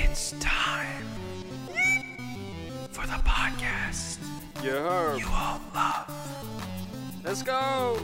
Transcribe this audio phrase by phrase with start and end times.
[0.00, 1.04] It's time
[2.90, 4.18] for the podcast
[4.62, 5.16] Yeah.
[5.16, 6.10] you all love.
[7.24, 7.98] Let's go.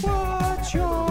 [0.00, 1.09] What's your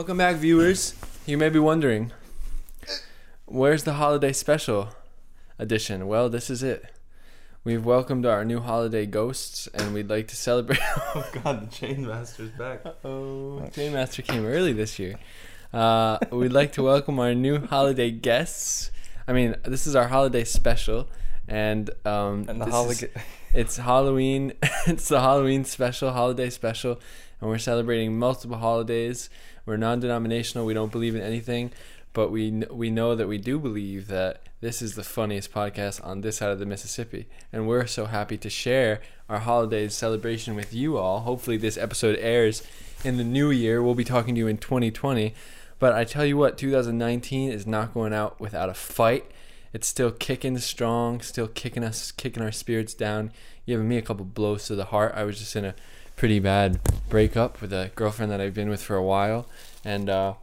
[0.00, 0.94] Welcome back, viewers.
[1.26, 2.12] You may be wondering,
[3.44, 4.94] where's the holiday special
[5.58, 6.08] edition?
[6.08, 6.86] Well, this is it.
[7.64, 10.80] We've welcomed our new holiday ghosts, and we'd like to celebrate.
[11.14, 12.80] Oh god, the chain master's back.
[13.04, 15.16] oh, Chain Master came early this year.
[15.70, 18.90] Uh, we'd like to welcome our new holiday guests.
[19.28, 21.10] I mean, this is our holiday special,
[21.50, 23.10] and um, And the this is- holiday.
[23.52, 24.52] It's Halloween.
[24.86, 27.00] it's the Halloween special, holiday special,
[27.40, 29.28] and we're celebrating multiple holidays.
[29.66, 30.64] We're non-denominational.
[30.64, 31.72] We don't believe in anything,
[32.12, 36.20] but we we know that we do believe that this is the funniest podcast on
[36.20, 40.72] this side of the Mississippi, and we're so happy to share our holidays celebration with
[40.72, 41.20] you all.
[41.20, 42.62] Hopefully, this episode airs
[43.04, 43.82] in the new year.
[43.82, 45.34] We'll be talking to you in 2020,
[45.80, 49.24] but I tell you what, 2019 is not going out without a fight
[49.72, 53.32] it's still kicking strong, still kicking us, kicking our spirits down,
[53.66, 55.12] giving me a couple blows to the heart.
[55.14, 55.74] I was just in a
[56.16, 59.46] pretty bad breakup with a girlfriend that I've been with for a while,
[59.84, 60.34] and uh,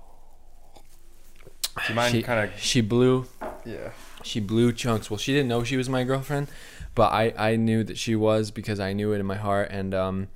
[0.76, 3.28] Do you mind she, kind she blew.
[3.66, 3.92] Yeah.
[4.24, 5.12] she blew chunks.
[5.12, 6.48] Well, she didn't know she was my girlfriend,
[6.96, 9.94] but I, I knew that she was because I knew it in my heart, and
[9.94, 10.28] um,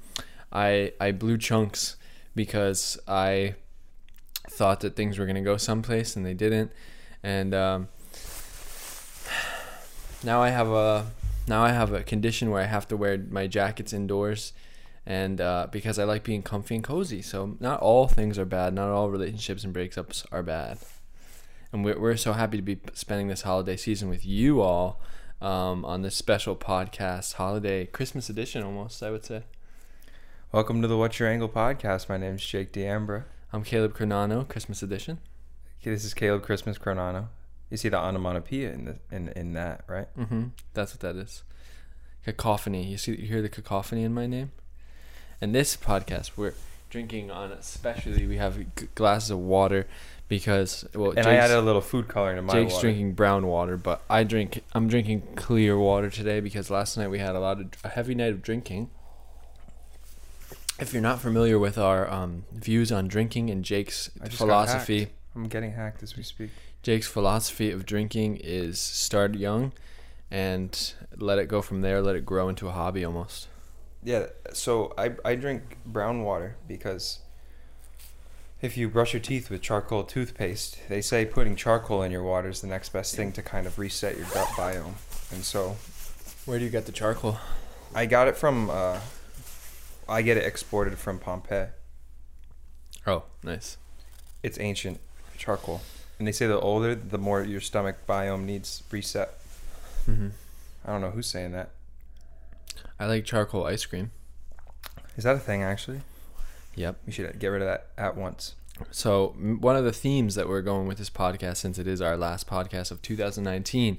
[0.51, 1.95] I I blew chunks
[2.35, 3.55] because I
[4.49, 6.71] thought that things were gonna go someplace and they didn't,
[7.23, 7.87] and um,
[10.23, 11.11] now I have a
[11.47, 14.53] now I have a condition where I have to wear my jackets indoors,
[15.05, 17.21] and uh, because I like being comfy and cozy.
[17.21, 18.73] So not all things are bad.
[18.73, 20.77] Not all relationships and breakups are bad.
[21.71, 25.01] And we're we're so happy to be spending this holiday season with you all
[25.41, 29.43] um, on this special podcast, holiday Christmas edition, almost I would say.
[30.51, 32.09] Welcome to the What's Your Angle podcast.
[32.09, 33.23] My name is Jake D'Ambra.
[33.53, 35.19] I'm Caleb Cronano, Christmas edition.
[35.83, 37.27] This is Caleb Christmas Chronano.
[37.71, 40.07] You see the onomatopoeia in the in in that, right?
[40.17, 40.47] Mm-hmm.
[40.73, 41.43] That's what that is.
[42.25, 42.85] Cacophony.
[42.85, 44.51] You see, you hear the cacophony in my name.
[45.39, 46.53] And this podcast, we're
[46.91, 49.87] drinking on, especially we have g- glasses of water
[50.27, 52.87] because well, And I added a little food coloring to my Jake's water.
[52.87, 54.63] drinking brown water, but I drink.
[54.73, 58.13] I'm drinking clear water today because last night we had a lot of a heavy
[58.13, 58.89] night of drinking.
[60.79, 65.07] If you're not familiar with our um, views on drinking and Jake's philosophy.
[65.35, 66.49] I'm getting hacked as we speak.
[66.83, 69.71] Jake's philosophy of drinking is start young
[70.31, 73.47] and let it go from there, let it grow into a hobby almost.
[74.03, 77.19] Yeah, so I I drink brown water because
[78.61, 82.49] if you brush your teeth with charcoal toothpaste, they say putting charcoal in your water
[82.49, 84.93] is the next best thing to kind of reset your gut biome.
[85.31, 85.77] And so
[86.45, 87.37] Where do you get the charcoal?
[87.93, 88.99] I got it from uh
[90.09, 91.67] I get it exported from Pompeii.
[93.05, 93.77] Oh, nice.
[94.43, 94.99] It's ancient
[95.37, 95.81] charcoal.
[96.21, 99.33] And they say the older, the more your stomach biome needs reset.
[100.05, 100.27] hmm
[100.85, 101.69] I don't know who's saying that.
[102.99, 104.11] I like charcoal ice cream.
[105.17, 106.01] Is that a thing actually?
[106.75, 106.97] Yep.
[107.07, 108.53] We should get rid of that at once.
[108.91, 112.15] So one of the themes that we're going with this podcast, since it is our
[112.15, 113.97] last podcast of 2019,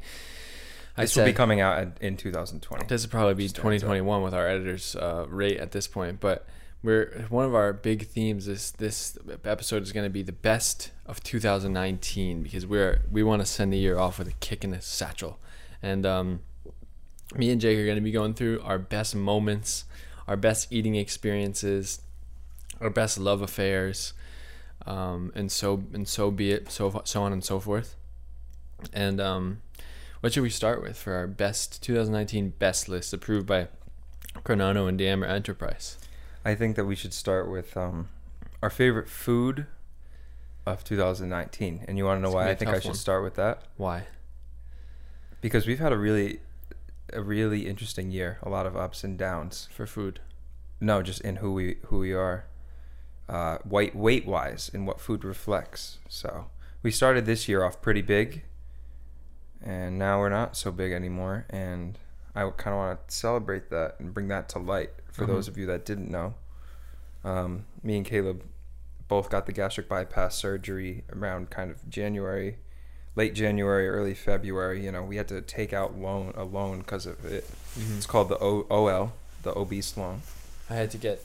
[0.97, 2.87] I This will be coming out in 2020.
[2.87, 3.89] this would probably be Just a heads up.
[3.89, 6.21] 2021 with our editor's uh, rate at this point.
[6.21, 6.47] But
[6.83, 8.47] we're one of our big themes.
[8.47, 13.41] This this episode is going to be the best of 2019 because we're we want
[13.41, 15.39] to send the year off with a kick in the satchel,
[15.81, 16.41] and um,
[17.37, 19.85] me and Jake are going to be going through our best moments,
[20.27, 22.01] our best eating experiences,
[22.81, 24.13] our best love affairs,
[24.85, 27.95] um, and so and so be it, so so on and so forth.
[28.93, 29.63] And um,
[30.21, 33.69] what should we start with for our best 2019 best list approved by
[34.45, 35.97] Chronano and Dammer Enterprise?
[36.45, 38.09] I think that we should start with um,
[38.63, 39.67] our favorite food
[40.67, 41.85] of 2019.
[41.87, 42.95] And you want to know It's why I think I should one.
[42.97, 43.63] start with that?
[43.77, 44.05] Why?
[45.41, 46.41] Because we've had a really,
[47.13, 48.39] a really interesting year.
[48.43, 49.69] A lot of ups and downs.
[49.73, 50.21] For food.
[50.81, 52.45] No, just in who we who we are,
[53.29, 55.99] uh, weight weight wise, and what food reflects.
[56.09, 56.47] So
[56.83, 58.43] we started this year off pretty big,
[59.63, 61.47] and now we're not so big anymore.
[61.51, 61.99] And
[62.35, 65.29] I kind of want to celebrate that and bring that to light for Mhm.
[65.29, 66.35] those of you that didn't know.
[67.25, 68.43] Um, me and Caleb
[69.09, 72.57] both got the gastric bypass surgery around kind of January
[73.15, 74.83] late January, early February.
[74.85, 77.45] You know, we had to take out loan a loan because of it.
[77.79, 77.99] Mhm.
[77.99, 79.13] It's called the o- OL,
[79.43, 80.23] the obese loan.
[80.71, 81.25] I had to get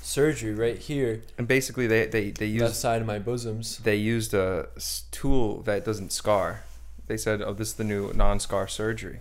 [0.00, 3.78] surgery right here, And basically, they they they left used side of my bosoms.
[3.78, 4.68] they used a
[5.10, 6.62] tool that doesn't scar.
[7.06, 9.18] They said, "Oh, this is the new non-scar surgery,"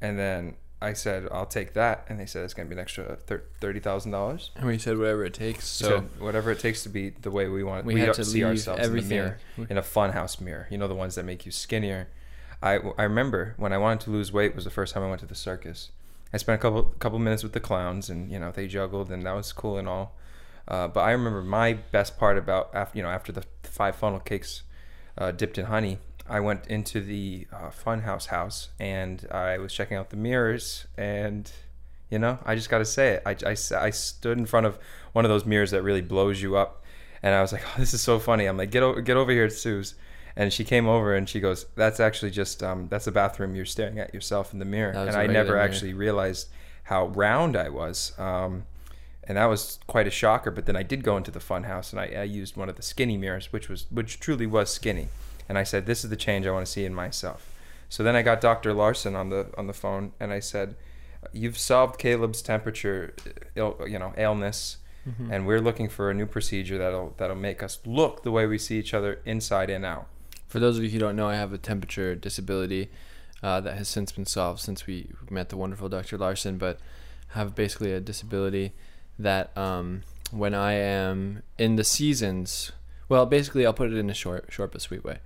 [0.00, 0.54] and then
[0.84, 3.16] I said, "I'll take that," and they said it's gonna be an extra
[3.60, 4.50] thirty thousand dollars.
[4.56, 5.66] And we said whatever it takes.
[5.66, 8.24] So So whatever it takes to be the way we want, we, we, had to
[8.24, 9.18] see ourselves everything.
[9.18, 10.66] in the mirror in a funhouse mirror.
[10.70, 12.08] You know the ones that make you skinnier.
[12.62, 15.20] I I remember when I wanted to lose weight was the first time I went
[15.20, 15.90] to the circus.
[16.32, 19.24] I spent a couple couple minutes with the clowns, and you know they juggled, and
[19.24, 20.16] that was cool and all.
[20.66, 24.20] Uh, but I remember my best part about after you know after the five funnel
[24.20, 24.62] cakes
[25.18, 25.98] uh, dipped in honey,
[26.28, 31.50] I went into the uh, funhouse house and I was checking out the mirrors, and
[32.10, 33.22] you know I just got to say it.
[33.26, 34.78] I I stood in front of
[35.12, 36.82] one of those mirrors that really blows you up,
[37.22, 38.46] and I was like, oh, this is so funny.
[38.46, 39.94] I'm like, get over get over here, Suze.
[40.36, 43.54] And she came over and she goes, "That's actually just um, that's the bathroom.
[43.54, 45.60] You're staring at yourself in the mirror." And I never mirror.
[45.60, 46.48] actually realized
[46.84, 48.18] how round I was.
[48.18, 48.64] Um,
[49.26, 50.50] and that was quite a shocker.
[50.50, 52.74] But then I did go into the fun house and I, I used one of
[52.76, 55.08] the skinny mirrors, which was which truly was skinny.
[55.48, 57.50] And I said, "This is the change I want to see in myself."
[57.88, 58.72] So then I got Dr.
[58.72, 60.74] Larson on the on the phone and I said,
[61.32, 63.14] "You've solved Caleb's temperature,
[63.56, 65.30] Ill, you know, illness." Mhm.
[65.30, 68.56] And we're looking for a new procedure that'll that'll make us look the way we
[68.58, 70.06] see each other inside and out.
[70.48, 72.90] For those of you who don't know, I have a temperature disability
[73.42, 76.16] uh, that has since been solved since we met the wonderful Dr.
[76.16, 76.78] Larson, but
[77.30, 78.72] have basically a disability
[79.18, 82.72] that um, when I am in the seasons,
[83.08, 85.18] well, basically I'll put it in a short, short but sweet way.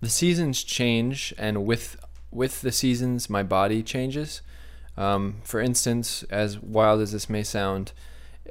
[0.00, 1.96] The seasons change, and with
[2.30, 4.42] with the seasons, my body changes.
[4.96, 7.92] Um, for instance, as wild as this may sound,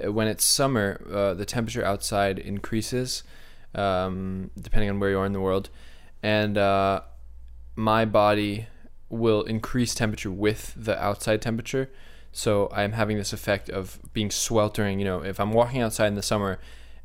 [0.03, 3.23] uh, when it's summer, uh, the temperature outside increases,
[3.73, 5.69] um, depending on where you are in the world,
[6.23, 7.01] and uh,
[7.75, 8.67] my body
[9.09, 11.89] will increase temperature with the outside temperature.
[12.31, 14.99] So I'm having this effect of being sweltering.
[14.99, 16.59] You know, if I'm walking outside in the summer,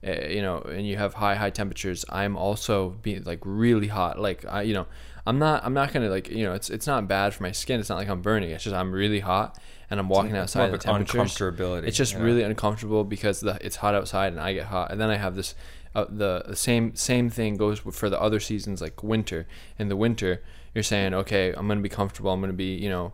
[0.06, 4.18] uh, you know, and you have high high temperatures, I'm also being like really hot.
[4.18, 4.86] Like I, you know,
[5.26, 7.80] I'm not I'm not gonna like you know, it's it's not bad for my skin.
[7.80, 8.50] It's not like I'm burning.
[8.50, 9.58] It's just I'm really hot
[9.90, 10.58] and I'm walking It's outside.
[10.60, 11.86] more and of the uncomfortability.
[11.86, 12.22] it's just know?
[12.22, 15.34] really uncomfortable because the it's hot outside and I get hot, and then I have
[15.36, 15.54] this.
[15.92, 19.48] Uh, the, the same same thing goes for the other seasons like winter.
[19.76, 20.40] In the winter,
[20.72, 22.30] you're saying, okay, I'm gonna be comfortable.
[22.30, 23.12] I'm gonna be you know,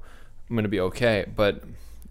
[0.50, 1.24] I'm gonna be okay.
[1.34, 1.62] But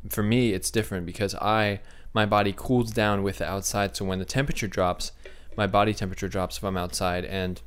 [0.10, 1.81] for me, it's different because I
[2.15, 3.95] my body cools down with the outside.
[3.97, 5.12] So when the temperature drops,
[5.57, 7.62] my body temperature drops if I'm outside, and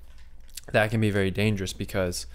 [0.72, 2.26] that can be very dangerous because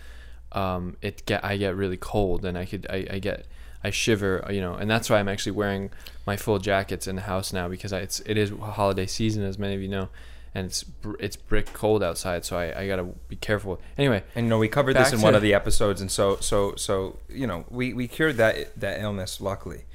[0.52, 3.48] um, it get I get really cold and I could I, I get
[3.84, 5.90] I shiver you know and that's why I'm actually wearing
[6.28, 9.58] my full jackets in the house now because I, it's it is holiday season as
[9.58, 10.10] many of you know
[10.54, 10.86] and it's
[11.20, 14.68] it's brick cold outside so I, I gotta be careful anyway And you know, we
[14.68, 18.08] covered this in one of the episodes, and so so so you know, we we
[18.08, 19.86] cured that that illness luckily.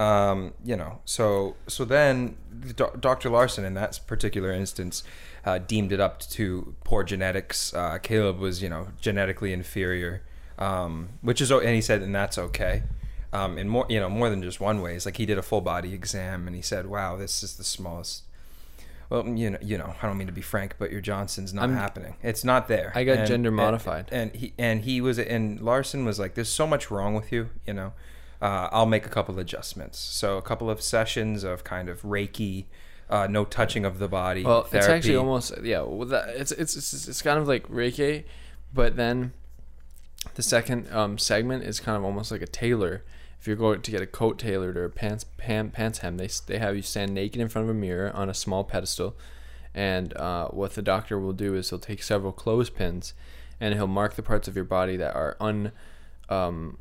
[0.00, 2.36] Um, you know, so so then
[3.00, 3.28] Dr.
[3.28, 5.02] Larson in that particular instance
[5.44, 7.74] uh, deemed it up to poor genetics.
[7.74, 10.22] Uh, Caleb was you know genetically inferior,
[10.58, 12.82] um, which is and he said and that's okay.
[13.32, 14.94] Um, in more you know more than just one way.
[14.96, 17.64] It's like he did a full body exam and he said, "Wow, this is the
[17.64, 18.22] smallest."
[19.10, 21.62] Well, you know, you know, I don't mean to be frank, but your Johnson's not
[21.62, 22.14] I'm- happening.
[22.22, 22.92] It's not there.
[22.94, 24.08] I got And- gender and- modified.
[24.12, 27.50] and he and he was and Larson was like, "There's so much wrong with you,
[27.66, 27.92] you know.
[28.40, 29.98] Uh, I'll make a couple adjustments.
[29.98, 32.64] So a couple of sessions of kind of Reiki,
[33.10, 34.44] uh, no touching of the body.
[34.44, 38.24] well it's actually almost yeah well, that, it's, it's it's it's kind of like Reiki
[38.72, 39.32] but then
[40.34, 43.02] the second um, segment is kind of almost like a tailor
[43.40, 46.28] if you're going to get a coat tailored or a pants pant, pants hem they,
[46.46, 49.16] they have you stand naked in front of a mirror on a small pedestal
[49.74, 53.14] and uh, what the doctor will do is he'll take several clothespins
[53.60, 55.72] and he'll mark the parts of your body that are un
[56.28, 56.78] um,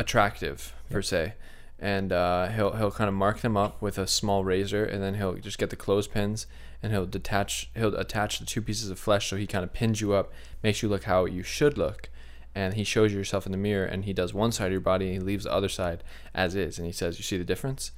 [0.00, 1.34] attractive per se
[1.80, 5.14] and uh, he'll he'll kind of mark them up with a small razor, and then
[5.14, 6.46] he'll just get the clothespins
[6.82, 10.00] and he'll detach he'll attach the two pieces of flesh, so he kind of pins
[10.00, 10.30] you up,
[10.62, 12.10] makes you look how you should look,
[12.54, 14.80] and he shows you yourself in the mirror, and he does one side of your
[14.80, 16.04] body, and he leaves the other side
[16.34, 17.92] as is, and he says, "You see the difference?"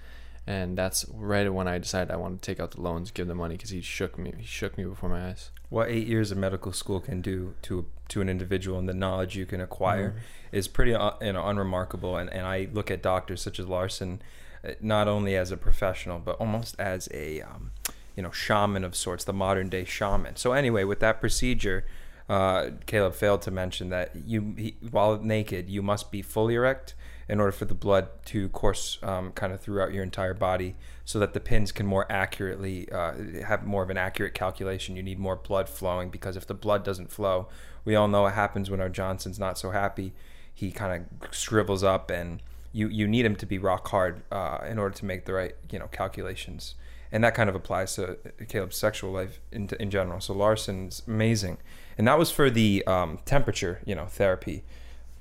[0.46, 3.34] And that's right when I decided I wanted to take out the loans, give the
[3.34, 4.32] money, because he shook me.
[4.38, 5.50] He shook me before my eyes.
[5.72, 9.34] What eight years of medical school can do to to an individual and the knowledge
[9.36, 10.58] you can acquire Mhm.
[10.58, 12.16] is pretty uh, you know unremarkable.
[12.20, 14.20] And and I look at doctors such as Larson,
[14.64, 17.70] uh, not only as a professional but almost as a um,
[18.16, 20.36] you know shaman of sorts, the modern day shaman.
[20.36, 21.84] So anyway, with that procedure.
[22.28, 26.94] Uh, Caleb failed to mention that you, he, while naked, you must be fully erect.
[27.28, 30.74] In order for the blood to course um, kind of throughout your entire body
[31.04, 33.14] so that the pins can more accurately uh,
[33.46, 34.96] have more of an accurate calculation.
[34.96, 37.48] You need more blood flowing because if the blood doesn't flow,
[37.84, 40.12] we all know what happens when our Johnson's not so happy.
[40.54, 44.58] He kind of shrivels up and you, you need him to be rock hard uh,
[44.68, 46.74] in order to make the right you know calculations
[47.12, 48.16] and that kind of applies to
[48.48, 50.20] Caleb's sexual life in, in general.
[50.20, 51.58] So Larson's amazing,
[51.98, 54.64] and that was for the um, temperature, you know, therapy.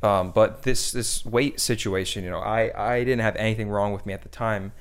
[0.03, 4.05] Um, but this this weight situation, you know, I I didn't have anything wrong with
[4.05, 4.72] me at the time,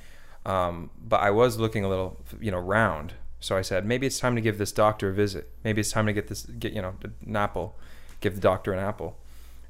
[0.46, 3.14] um, but I was looking a little, you know, round.
[3.38, 5.50] So I said maybe it's time to give this doctor a visit.
[5.64, 6.94] Maybe it's time to get this get you know
[7.26, 7.76] an apple,
[8.20, 9.18] give the doctor an apple.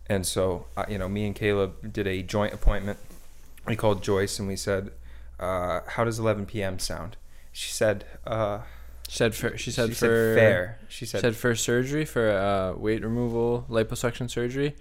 [0.08, 2.98] And so uh, you know, me and Caleb did a joint appointment.
[3.66, 4.90] We called Joyce and we said,
[5.38, 6.78] uh, "How does 11 p.m.
[6.78, 7.16] sound?"
[7.52, 8.60] She said, uh,
[9.08, 10.78] She said for she said she for said fair.
[10.88, 14.74] She She said, said for surgery for uh, weight removal liposuction surgery.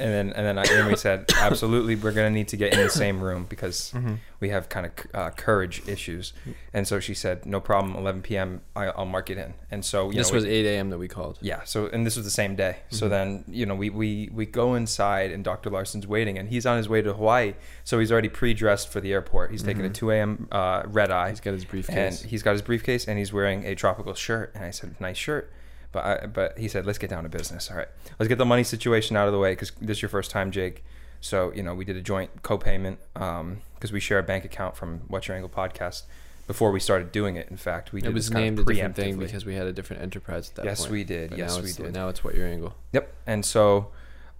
[0.00, 3.20] And then and then we said, absolutely, we're gonna need to get in the same
[3.20, 4.14] room because Mm-hmm.
[4.40, 6.32] we have kind of uh, courage issues.
[6.72, 7.94] And so she said, no problem.
[7.96, 8.60] 11 p.m.
[8.74, 9.54] I, I'll mark it in.
[9.70, 10.90] And so you This know, was we- 8 a.m.
[10.90, 11.38] that we called.
[11.42, 11.64] yeah.
[11.64, 12.76] So and this was the same day.
[12.90, 13.10] So Mhm.
[13.10, 15.70] then you know we we we go inside and Dr.
[15.70, 17.54] Larson's waiting and he's on his way to Hawaii.
[17.84, 19.50] So he's already pre-dressed for the airport.
[19.50, 19.94] He's taking a Mhm.
[19.94, 20.48] 2 a.m.
[20.50, 21.30] Uh, red eye.
[21.30, 21.96] He's got his briefcase.
[21.96, 22.30] and briefcase.
[22.30, 25.52] he's got his briefcase and he's wearing a tropical shirt and i said nice shirt
[25.92, 28.44] but I, but he said let's get down to business all right let's get the
[28.44, 30.84] money situation out of the way because this is your first time jake
[31.20, 35.02] so you know we did a joint co-payment because we share a bank account from
[35.08, 36.02] what's your angle podcast
[36.46, 39.18] before we started doing it in fact we did it was named a different thing
[39.18, 40.92] because we had a different enterprise at that yes point.
[40.92, 42.74] we did But yes we did Now it's what your angle.
[42.92, 43.12] Yep.
[43.26, 43.92] And so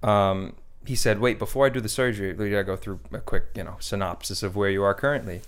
[0.03, 0.55] um,
[0.85, 3.65] he said, wait, before I do the surgery, we gotta go through a quick, you
[3.65, 5.43] know, synopsis of where you are currently.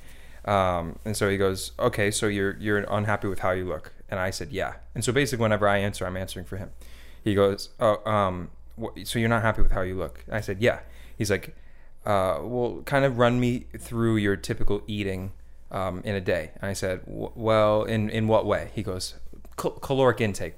[0.44, 4.21] Um, and so he goes, okay, so you're you're unhappy with how you look, and
[4.21, 4.75] I said, yeah.
[4.95, 6.71] And so basically, whenever I answer, I'm answering for him.
[7.25, 8.50] He goes, oh, um,
[8.81, 10.23] wh- so you're not happy with how you look?
[10.31, 10.81] I said, yeah.
[11.16, 11.57] He's like,
[12.04, 15.33] uh, well, kind of run me through your typical eating
[15.71, 16.50] um, in a day.
[16.61, 18.71] And I said, well, in in what way?
[18.75, 19.14] He goes,
[19.57, 20.54] "Cal- caloric intake.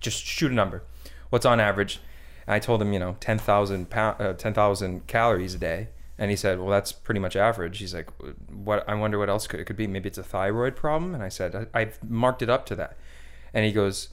[0.00, 0.82] Just shoot a number.
[1.28, 2.00] What's on average?
[2.46, 5.88] And I told him, you know, 10,000 pound, uh, 10,000 calories a day.
[6.20, 7.78] And he said, well, that's pretty much average.
[7.78, 8.08] He's like,
[8.52, 8.86] what?
[8.86, 9.86] I wonder what else could it could be.
[9.86, 11.14] Maybe it's a thyroid problem.
[11.14, 12.96] And I said, I, I've marked it up to that.
[13.54, 14.10] And he goes,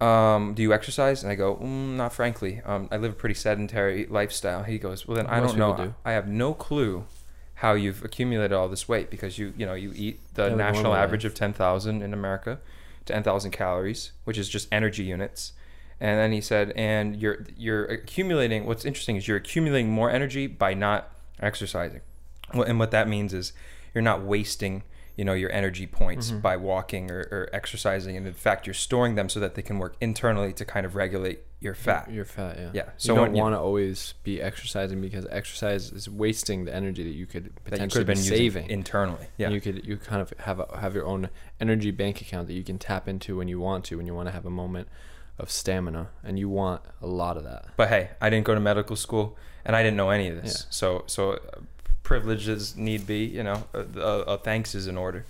[0.00, 1.22] um, do you exercise?
[1.22, 2.60] And I go, mm, not frankly.
[2.64, 4.62] Um, I live a pretty sedentary lifestyle.
[4.62, 5.74] He goes, well, then I don't know.
[5.74, 5.94] do.
[6.04, 7.06] I have no clue
[7.54, 10.94] how you've accumulated all this weight because you, you know, you eat the Yeah, national
[10.94, 11.32] average life.
[11.32, 12.60] of 10,000 in America,
[13.06, 15.54] 10,000 calories, which is just energy units.
[15.98, 18.66] And then he said, and you're you're accumulating.
[18.66, 22.00] What's interesting is you're accumulating more energy by not exercising.
[22.52, 23.52] And what that means is
[23.94, 24.82] you're not wasting,
[25.16, 26.40] you know, your energy points Mhm.
[26.42, 29.78] by walking or, or exercising, and in fact, you're storing them so that they can
[29.78, 32.08] work internally to kind of regulate your fat.
[32.10, 32.70] You're fat, yeah.
[32.72, 37.02] Yeah, So you don't want to always be exercising because exercise is wasting the energy
[37.02, 38.70] that you could that you could potentially have been be saving.
[38.70, 39.26] internally.
[39.36, 41.30] Yeah, And you could you kind of have a, have your own
[41.60, 44.28] energy bank account that you can tap into when you want to when you want
[44.28, 44.86] to have a moment
[45.36, 47.66] of stamina and you want a lot of that.
[47.76, 49.36] But hey, I didn't go to medical school,
[49.68, 50.62] and I didn't know any of this.
[50.62, 50.66] Yeah.
[50.70, 51.38] So so uh,
[52.02, 55.24] privileges need be, you know, a, a, a thanks is in order.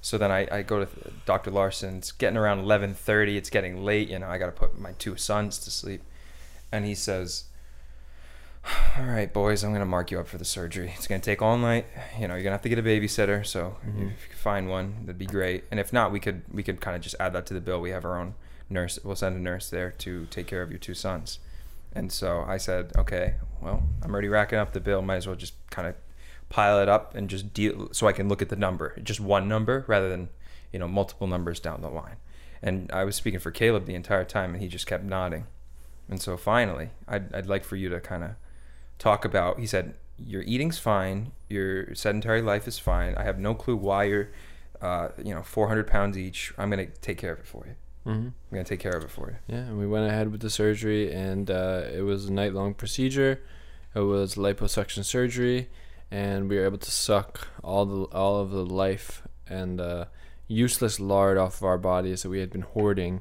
[0.00, 0.88] So then I, I go to
[1.26, 1.52] Dr.
[1.52, 1.98] Larson.
[1.98, 3.36] It's getting around eleven thirty.
[3.36, 4.08] It's getting late.
[4.08, 6.02] You know, I got to put my two sons to sleep,
[6.72, 7.44] and he says,
[8.98, 10.92] "All right, boys, I'm gonna mark you up for the surgery.
[10.96, 11.86] It's gonna take all night.
[12.18, 13.46] You know, you're gonna have to get a babysitter.
[13.46, 14.06] So Mhm.
[14.12, 15.64] if you could find one, that'd be great.
[15.70, 17.80] And if not, we could we could kind of just add that to the bill.
[17.80, 18.34] We have our own
[18.70, 18.98] nurse.
[19.04, 21.38] We'll send a nurse there to take care of your two sons."
[21.94, 25.02] And so I said, okay, well, I'm already racking up the bill.
[25.02, 25.94] Might as well just kind of
[26.48, 29.48] pile it up and just deal so I can look at the number, just one
[29.48, 30.28] number rather than,
[30.72, 32.16] you know, multiple numbers down the line.
[32.62, 35.46] And I was speaking for Caleb the entire time and he just kept nodding.
[36.08, 38.30] And so finally, I'd, I'd like for you to kind of
[38.98, 41.32] talk about, he said, your eating's fine.
[41.48, 43.14] Your sedentary life is fine.
[43.16, 44.28] I have no clue why you're,
[44.80, 46.52] uh, you know, 400 pounds each.
[46.58, 47.74] I'm going to take care of it for you.
[48.06, 48.28] Mm-hmm.
[48.28, 49.54] I'm going to take care of it for you.
[49.54, 52.74] Yeah, and we went ahead with the surgery, and uh, it was a night long
[52.74, 53.42] procedure.
[53.94, 55.68] It was liposuction surgery,
[56.10, 60.06] and we were able to suck all the all of the life and uh,
[60.48, 63.20] useless lard off of our bodies that we had been hoarding.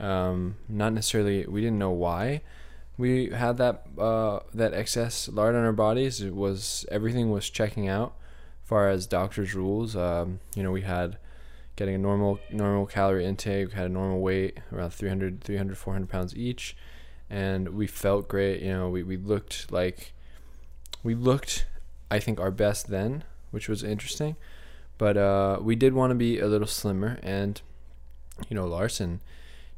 [0.00, 2.42] Um, not necessarily, we didn't know why
[2.98, 6.20] we had that uh, that excess lard on our bodies.
[6.20, 8.14] It was everything was checking out,
[8.64, 9.94] far as doctors' rules.
[9.96, 11.18] Um, you know, we had
[11.76, 13.72] getting a normal normal calorie intake.
[13.72, 16.76] Had a normal weight around 300, 300 400 pounds each,
[17.30, 18.62] and we felt great.
[18.62, 20.12] You know, we, we looked like
[21.02, 21.66] we looked,
[22.10, 24.36] I think, our best then, which was interesting.
[24.98, 27.60] But uh, we did want to be a little slimmer, and
[28.48, 29.20] you know, Larson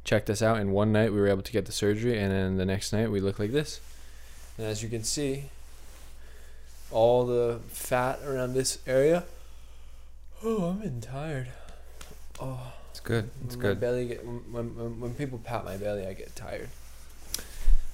[0.03, 0.57] checked us out.
[0.57, 3.11] And one night we were able to get the surgery, and then the next night
[3.11, 3.81] we looked like this.
[4.57, 5.45] And as you can see,
[6.91, 9.25] all the fat around this area.
[10.43, 11.49] Oh, I'm tired.
[12.41, 13.29] Oh, It's good.
[13.45, 13.79] It's my good.
[13.79, 16.69] belly get when, when when people pat my belly, I get tired.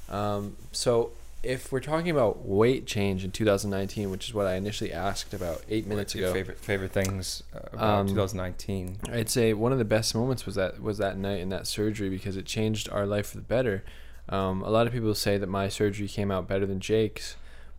[0.10, 1.12] Um, so
[1.44, 5.64] if we're talking about weight change in 2019, which is what I initially asked about
[5.70, 8.98] eight minutes ago, favorite favorite things uh, about Um, 2019?
[9.12, 12.10] I'd say one of the best moments was that was that night in that surgery
[12.10, 13.84] because it changed our life for the better.
[14.28, 17.36] Um, a lot of people say that my surgery came out better than Jake's,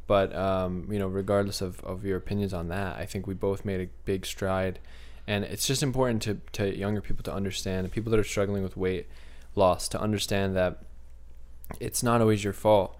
[0.06, 3.64] but um, you know, regardless of, of your opinions on that, I think we both
[3.64, 4.78] made a big stride,
[5.26, 8.76] and it's just important to to younger people to understand, people that are struggling with
[8.76, 9.06] weight
[9.54, 10.78] loss, to understand that
[11.80, 12.97] it's not always your fault.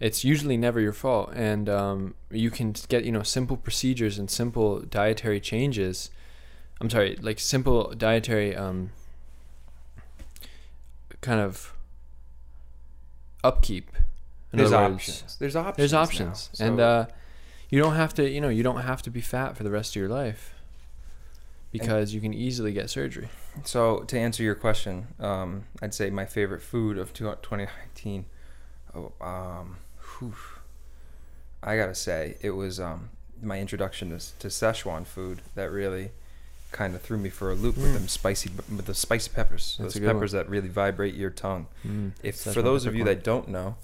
[0.00, 4.30] It's usually never your fault, and um, you can get you know simple procedures and
[4.30, 6.10] simple dietary changes.
[6.80, 8.90] I'm sorry, like simple dietary um,
[11.20, 11.72] kind of
[13.42, 13.92] upkeep.
[14.52, 15.36] There's words, options.
[15.38, 15.76] There's options.
[15.76, 17.06] There's now, options, so- and uh,
[17.70, 18.28] you don't have to.
[18.28, 20.53] You know, you don't have to be fat for the rest of your life
[21.80, 23.28] because you can easily get surgery.
[23.64, 28.24] So to answer your question, um, I'd say my favorite food of 2019.
[28.94, 29.76] Oh, um,
[30.18, 30.34] whew.
[31.62, 33.10] I gotta say it was um,
[33.42, 36.10] my introduction to, to Szechuan food that really
[36.72, 37.94] kind of threw me for a loop with Mm.
[37.94, 39.76] them spicy with the spicy peppers.
[39.78, 40.16] That's those good one.
[40.16, 41.66] peppers that really vibrate your tongue.
[41.86, 43.16] Mm, If Szechuan for those of you peppercorn.
[43.18, 43.76] that don't know,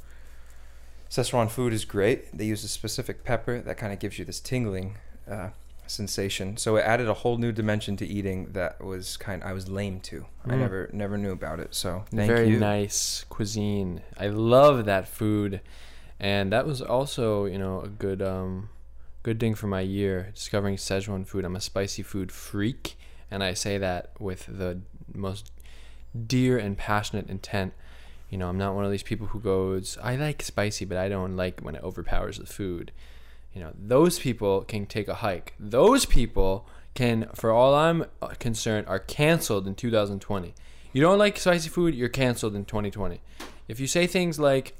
[1.10, 2.36] Szechuan food is great.
[2.36, 4.96] They use a specific pepper that kind of gives you this tingling
[5.28, 5.50] uh,
[5.90, 6.56] sensation.
[6.56, 9.42] So it added a whole new dimension to eating that was kind.
[9.44, 10.26] I was lame to.
[10.46, 10.58] I Mm.
[10.58, 11.74] never never knew about it.
[11.74, 12.58] So thank very you.
[12.58, 14.02] nice cuisine.
[14.18, 15.60] I love that food,
[16.18, 18.68] and that was also you know a good um
[19.22, 21.44] good thing for my year discovering Szechuan food.
[21.44, 22.96] I'm a spicy food freak,
[23.30, 24.80] and I say that with the
[25.12, 25.52] most
[26.26, 27.72] dear and passionate intent.
[28.30, 31.08] You know, I'm not one of these people who goes, I like spicy, but I
[31.08, 32.92] don't like when it overpowers the food.
[33.52, 35.54] You know, those people can take a hike.
[35.58, 40.54] Those people can, for all I'm uh, concerned, are canceled in 2020.
[40.92, 43.20] You don't like spicy food, you're canceled in 2020.
[43.68, 44.76] If you say things like,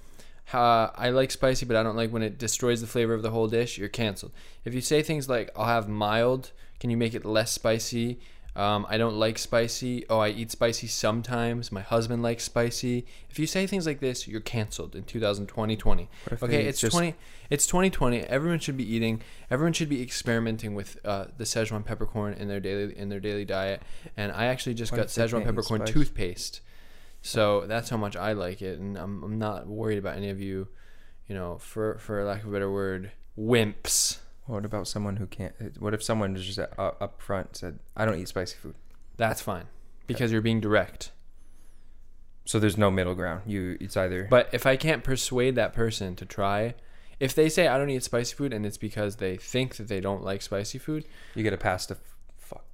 [0.52, 3.30] uh, I like spicy, but I don't like when it destroys the flavor of the
[3.30, 4.32] whole dish, you're canceled.
[4.64, 8.18] If you say things like, I'll have mild, can you make it less spicy?
[8.56, 10.04] Um, I don't like spicy.
[10.10, 11.70] Oh, I eat spicy sometimes.
[11.70, 13.06] My husband likes spicy.
[13.30, 16.08] If you say things like this, you're canceled in 2020.
[16.24, 17.14] What if Okay, it's just- 20.
[17.48, 18.20] It's 2020.
[18.22, 19.22] Everyone should be eating.
[19.50, 23.44] Everyone should be experimenting with uh, the Szechuan peppercorn in their daily in their daily
[23.44, 23.82] diet.
[24.16, 25.92] And I actually just got Szechuan peppercorn spice?
[25.92, 26.60] toothpaste.
[27.22, 30.40] So that's how much I like it, and I'm I'm not worried about any of
[30.40, 30.68] you,
[31.28, 34.18] you know, for for lack of a better word, wimps.
[34.50, 35.54] What about someone who can't?
[35.80, 38.74] What if someone just uh, up front said, "I don't eat spicy food,"
[39.16, 39.64] That's fine,
[40.06, 41.12] because you're being direct.
[42.44, 43.42] so there's no middle ground.
[43.46, 46.74] You it's either But if I can't persuade that person to try,
[47.20, 50.00] if they say I don't eat spicy food and it's because they think that they
[50.00, 51.96] don't like spicy food, you get a pass to
[52.38, 52.64] fuck.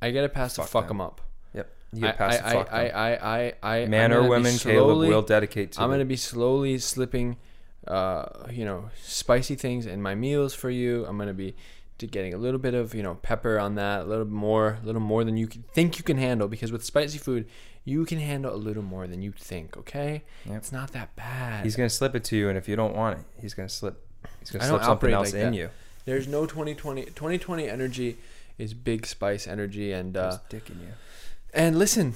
[0.00, 0.98] I get a pass Fuck to fuck them.
[0.98, 1.20] them up.
[1.54, 2.72] Yep, you get a I, pass to I, fuck.
[2.72, 2.96] I, them.
[2.96, 5.82] I, I, I, I, Man I'm or women, Caleb slowly- will dedicate to.
[5.82, 7.38] I'm the- gonna be slowly slipping,
[7.86, 11.04] uh, you know, spicy things in my meals for you.
[11.06, 11.54] I'm gonna be
[11.98, 14.86] to getting a little bit of you know pepper on that, a little more, a
[14.86, 16.48] little more than you think you can handle.
[16.48, 17.46] Because with spicy food,
[17.84, 19.76] you can handle a little more than you think.
[19.76, 20.56] Okay, Yep.
[20.56, 21.64] it's not that bad.
[21.64, 24.04] He's gonna slip it to you, and if you don't want it, he's gonna slip.
[24.40, 25.56] He's gonna slip something else like in that.
[25.58, 25.70] you.
[26.04, 27.04] There's no 2020.
[27.06, 28.16] 2020 energy
[28.58, 30.88] is big spice energy, and uh, dick in you.
[31.52, 32.14] and listen,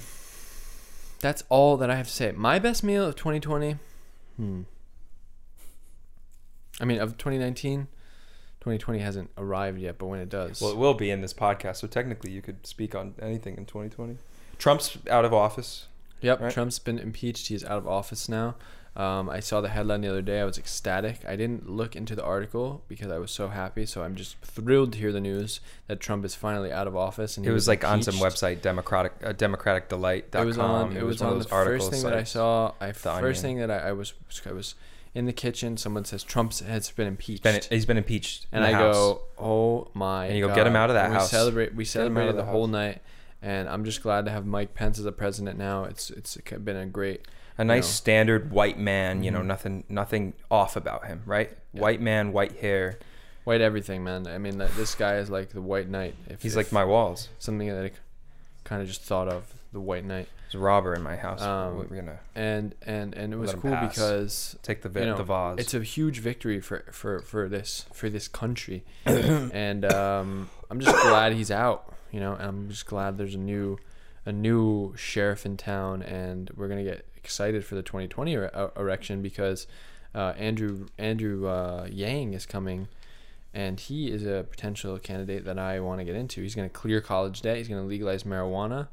[1.19, 2.31] that's all that I have to say.
[2.31, 3.77] My best meal of 2020,
[4.37, 4.61] hmm.
[6.79, 7.87] I mean, of 2019,
[8.61, 11.77] 2020 hasn't arrived yet, but when it does, Well, it will be in this podcast,
[11.77, 14.17] so technically you could speak on anything in 2020.
[14.57, 15.87] Trump's out of office.
[16.21, 16.51] yep, right?
[16.51, 17.47] Trump's been impeached.
[17.47, 18.55] He's out of office now.
[18.95, 20.41] Um, I saw the headline the other day.
[20.41, 21.19] I was ecstatic.
[21.25, 23.85] I didn't look into the article because I was so happy.
[23.85, 27.37] So I'm just thrilled to hear the news that Trump is finally out of office.
[27.37, 28.35] And It he was like on some impeached.
[28.41, 30.41] website, democratic, uh, democraticdelight.com.
[30.41, 32.73] it was on it was, one on of the those first thing that I saw.
[32.81, 33.33] I The first Onion.
[33.35, 34.13] thing that I, I was
[34.45, 34.75] I was
[35.15, 35.77] in the kitchen.
[35.77, 38.47] Someone says Trump has been impeached, Been, he's been impeached.
[38.51, 38.95] and I House.
[38.95, 40.25] go, oh my!
[40.27, 40.55] And you go, God.
[40.55, 41.31] "Get him out of that And house.
[41.31, 41.75] We celebrate.
[41.75, 43.01] We him out of celebrated the the whole night,
[43.41, 45.83] and I'm just glad to have Mike Pence as a president now.
[45.85, 47.27] It's it's been a great.
[47.57, 47.91] a nice know.
[47.91, 49.23] standard white man.
[49.23, 49.45] You know, Mhm.
[49.47, 51.49] nothing, nothing off about him, right?
[51.73, 51.81] Yeah.
[51.81, 52.99] White man, white hair.
[53.43, 54.27] White everything, man.
[54.27, 56.15] I mean, this guy is like the White Knight.
[56.27, 57.29] If, He's if like my walls.
[57.39, 57.91] something that I
[58.63, 61.41] kind of just thought of the White Knight, There's a robber in my house.
[61.41, 63.93] Um, We're gonna and and and it was cool pass.
[63.93, 65.59] because take the vi- you know, the vase.
[65.59, 70.99] it's a huge victory for for for this for this country and um i'm just
[71.03, 73.77] glad he's out you know and i'm just glad there's a new
[74.25, 78.69] a new sheriff in town and we're gonna get excited for the 2020 ere- uh,
[78.75, 79.67] election because
[80.15, 82.87] uh andrew andrew uh yang is coming
[83.53, 86.39] and he is a potential candidate that I want to get into.
[86.43, 87.57] He's going to clear college debt.
[87.57, 88.89] He's going to legalize marijuana.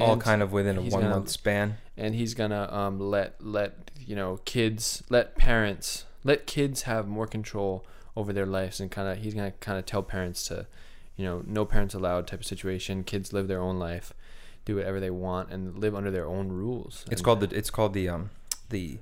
[0.00, 1.76] All kind of within a one gonna- month span.
[1.96, 7.26] and he's gonna um let let you know kids let parents let kids have more
[7.26, 7.84] control
[8.16, 10.66] over their lives and kind of he's gonna kind of tell parents to
[11.16, 14.12] you know no parents allowed type of situation kids live their own life
[14.64, 17.70] do whatever they want and live under their own rules It's And- called the it's
[17.70, 18.30] called the um
[18.70, 18.98] the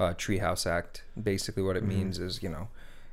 [0.00, 1.04] uh, Treehouse Act.
[1.22, 1.88] Basically, what it Mhm.
[1.88, 2.68] means is you know.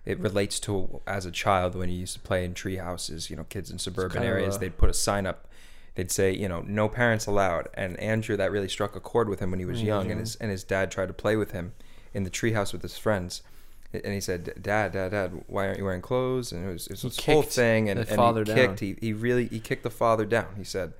[0.05, 3.29] It relates to as a child when you used to play in tree houses.
[3.29, 4.55] You know, kids in suburban areas.
[4.55, 5.47] a- they'd put a sign up.
[5.95, 7.67] They'd say, you know, no parents allowed.
[7.73, 10.19] And Andrew, that really struck a chord with him when he was was young, and
[10.19, 11.73] his and his dad tried to play with him
[12.13, 13.41] in the treehouse with his friends.
[13.91, 16.91] And he said, "Dad, Dad, Dad, why aren't you wearing clothes?" And it was, it
[16.91, 18.55] was this whole thing, and, the and father he down.
[18.55, 18.79] kicked.
[18.81, 20.47] He, he really he kicked the father down.
[20.57, 20.93] He said,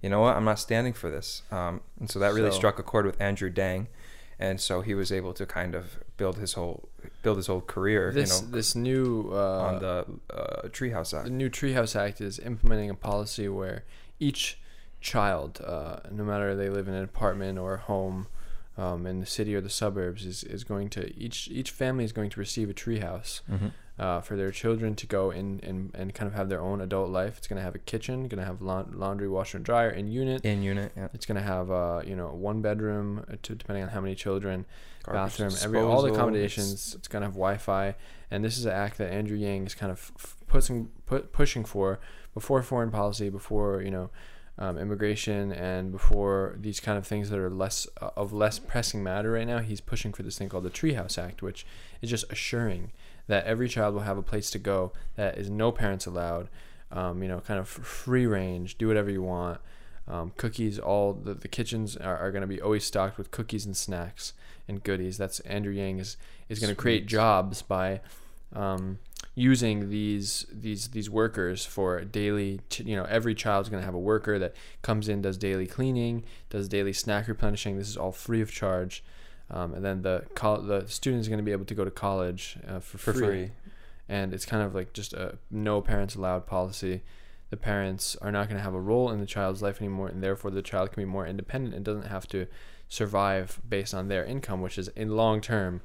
[0.00, 0.36] "You know what?
[0.36, 3.20] I'm not standing for this." Um, and so that really So- struck a chord with
[3.20, 3.88] Andrew Dang,
[4.38, 6.88] and so he was able to kind of build his whole
[7.22, 11.24] build his whole career, this you know, this new uh, on the uh, Treehouse Act.
[11.24, 13.82] The new Treehouse Act is implementing a policy where
[14.18, 14.58] each
[15.00, 18.26] child, uh, no matter they live in an apartment or a home,
[18.78, 22.12] um, in the city or the suburbs, is, is going to each each family is
[22.12, 23.72] going to receive a treehouse Mhm.
[23.98, 27.08] uh, for their children to go in and, and kind of have their own adult
[27.10, 27.38] life.
[27.38, 30.08] It's going to have a kitchen, going to have laun- laundry, washer, and dryer in
[30.08, 30.44] unit.
[30.44, 31.08] In unit, yeah.
[31.14, 34.14] It's going to have uh, you know one bedroom, uh, to, depending on how many
[34.14, 34.66] children,
[35.04, 36.94] Garbage bathroom, every all the accommodations.
[36.94, 37.94] It's gonna have Wi-Fi,
[38.30, 41.64] and this is an act that Andrew Yang is kind of f- pushing put, pushing
[41.64, 41.98] for
[42.36, 44.10] before foreign policy, before you know
[44.58, 49.02] um, immigration, and before these kind of things that are less uh, of less pressing
[49.02, 49.60] matter right now.
[49.60, 51.64] He's pushing for this thing called the Treehouse Act, which
[52.02, 52.92] is just assuring
[53.26, 56.48] that every child will have a place to go that is no parents allowed.
[56.92, 59.58] Um, you know, kind of free range, do whatever you want.
[60.06, 63.64] Um, cookies, all the, the kitchens are, are going to be always stocked with cookies
[63.64, 64.34] and snacks
[64.68, 65.16] and goodies.
[65.16, 66.16] That's Andrew Yang is
[66.50, 68.02] is going to create jobs by
[68.52, 68.98] um,
[69.38, 72.60] using these these these workers for daily.
[72.78, 76.24] You know, every child's going to have a worker that comes in, does daily cleaning,
[76.50, 77.78] does daily snack replenishing.
[77.78, 79.04] This is all free of charge.
[79.48, 81.90] Um, and then the col- the student is going to be able to go to
[81.90, 83.26] college uh, for, For free.
[83.26, 83.50] free.
[84.08, 87.02] And it's kind of like just a no parents allowed policy.
[87.50, 90.20] The parents are not going to have a role in the child's life anymore, and
[90.22, 92.46] therefore the child can be more independent and doesn't have to
[92.88, 95.80] survive based on their income, which is in long term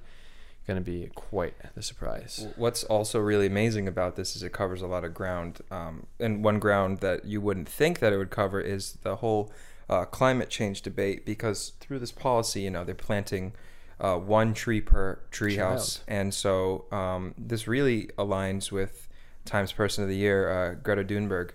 [0.67, 2.47] going to be quite the surprise.
[2.55, 6.43] What's also really amazing about this is it covers a lot of ground, um, and
[6.43, 9.51] one ground that you wouldn't think that it would cover is the whole
[9.89, 11.25] uh, climate change debate.
[11.25, 13.53] Because through this policy, you know, they're planting
[13.99, 15.71] uh, one tree per tree Child.
[15.73, 19.07] house, and so um, this really aligns with
[19.45, 21.51] Times Person of the Year, uh, Greta Thunberg,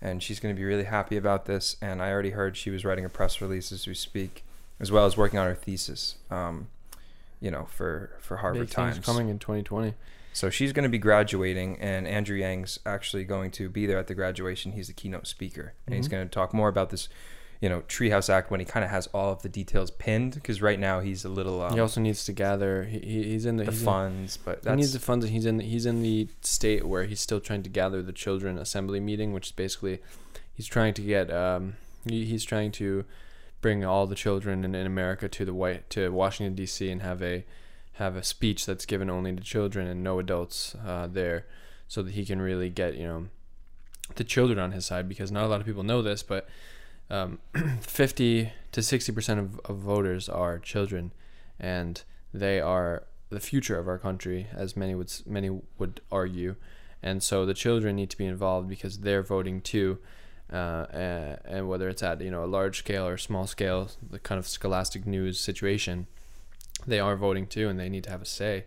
[0.00, 1.76] and she's going to be really happy about this.
[1.82, 4.44] And I already heard she was writing a press release as we speak,
[4.78, 6.16] as well as working on her thesis.
[6.30, 6.68] Um,
[7.40, 8.98] you know, for for Harvard Big Times.
[9.00, 9.94] coming in 2020.
[10.32, 14.08] So she's going to be graduating, and Andrew Yang's actually going to be there at
[14.08, 14.72] the graduation.
[14.72, 16.10] He's the keynote speaker, and he's Mhm.
[16.10, 17.08] going to talk more about this,
[17.60, 20.34] you know, Treehouse Act when he kind of has all of the details pinned.
[20.34, 22.82] Because right now he's a little um, he also needs to gather.
[22.82, 25.24] He, he he's in the, the he's in- funds, but he needs the funds.
[25.24, 28.58] and He's in he's in the state where he's still trying to gather the children
[28.58, 30.00] assembly meeting, which is basically
[30.52, 31.76] he's trying to get um
[32.08, 33.04] he, he's trying to
[33.64, 36.90] bring all the children in, in America to the white to Washington D.C.
[36.90, 37.46] and have a
[37.94, 41.46] have a speech that's given only to children and no adults uh, there,
[41.88, 43.28] so that he can really get you know
[44.16, 46.46] the children on his side because not a lot of people know this, but
[47.08, 47.38] um,
[47.80, 51.10] 50 to 60 percent of, of voters are children,
[51.58, 52.02] and
[52.34, 55.48] they are the future of our country, as many would many
[55.78, 56.56] would argue,
[57.02, 60.00] and so the children need to be involved because they're voting too,
[60.52, 64.18] uh, and, and whether it's at you know a large scale or small scale, the
[64.18, 66.06] kind of scholastic news situation,
[66.86, 68.64] they are voting too, and they need to have a say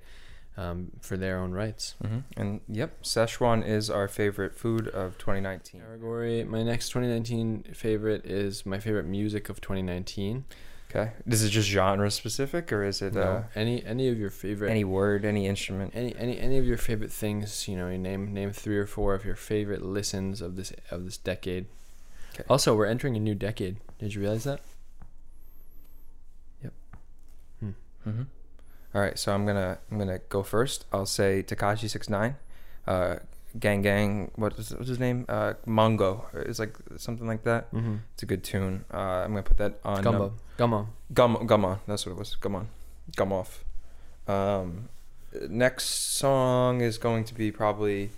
[0.57, 1.95] um, for their own rights.
[2.03, 2.23] Mhm.
[2.35, 5.81] and yep, Szechuan is our favorite food of 2019.
[5.81, 6.43] Category.
[6.43, 10.45] My next 2019 favorite is my favorite music of 2019.
[10.89, 14.29] Okay, this is just genre specific, or is it No, uh, any any of your
[14.29, 15.91] favorite any word, any instrument?
[15.93, 17.67] any any any of your favorite things.
[17.67, 21.03] You know, you name name three or four of your favorite listens of this of
[21.03, 21.65] this decade.
[22.33, 22.43] Okay.
[22.49, 23.77] Also, we're entering a new decade.
[23.99, 24.61] Did you realize that?
[26.63, 26.73] Yep.
[28.07, 28.23] Mm-hmm.
[28.95, 30.85] All right, so I'm gonna I'm gonna go first.
[30.93, 32.37] I'll say Tekashi Six Nine,
[32.87, 33.17] uh,
[33.59, 34.31] Gang Gang.
[34.35, 35.25] What is what's his name?
[35.27, 36.25] Uh, Mongo.
[36.33, 37.71] It's like something like that.
[37.73, 37.97] Mm-hmm.
[38.13, 38.85] It's a good tune.
[38.93, 40.03] Uh, I'm gonna put that on.
[40.03, 40.33] Gumbo.
[40.57, 40.89] Gumbo.
[41.13, 41.79] Gum Gum on.
[41.87, 42.35] That's what it was.
[42.35, 42.69] Gum on.
[43.15, 43.63] Gum off.
[44.27, 44.89] Um,
[45.49, 45.85] next
[46.17, 48.11] song is going to be probably.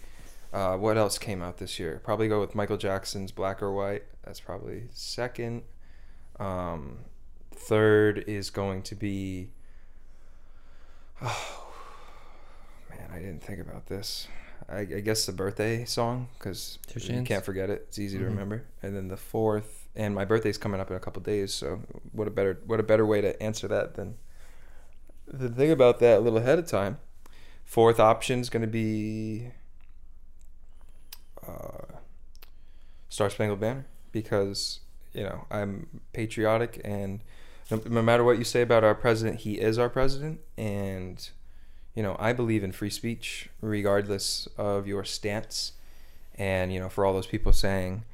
[0.51, 2.01] Uh, what else came out this year?
[2.03, 4.03] Probably go with Michael Jackson's Black or White.
[4.23, 5.61] That's probably second.
[6.39, 6.99] Um,
[7.53, 9.49] third is going to be.
[11.21, 11.67] Oh
[12.89, 14.27] man, I didn't think about this.
[14.71, 17.85] I, I guess the birthday song because you can't forget it.
[17.87, 18.65] It's easy to remember.
[18.83, 21.53] And then the fourth, and my birthday's coming up in a couple days.
[21.53, 24.17] So what a better what a better way to answer that than
[25.27, 26.99] the thing about that a little ahead of time.
[27.63, 29.51] Fourth option is going to be
[31.47, 31.95] uh,
[33.09, 34.79] Star Spangled Banner because
[35.13, 37.21] you know I'm patriotic and
[37.71, 41.29] no, no matter what you say about our president, he is our president, and
[41.95, 45.73] you know I believe in free speech regardless of your stance.
[46.35, 48.05] And you know, for all those people saying,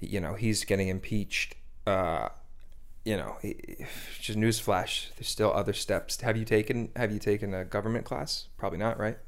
[0.00, 1.56] you know, he's getting impeached,
[1.86, 2.28] uh,
[3.04, 3.36] you know,
[4.20, 5.08] just newsflash.
[5.16, 6.20] There's still other steps.
[6.20, 8.46] Have you taken Have you taken a government class?
[8.56, 9.18] Probably not, right?